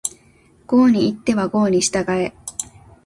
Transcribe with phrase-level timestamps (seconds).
[0.65, 2.33] 郷に入っては郷に従え